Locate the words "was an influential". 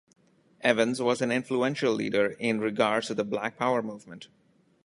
0.99-1.93